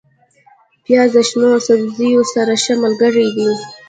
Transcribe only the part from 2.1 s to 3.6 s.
سره ښه ملګری دی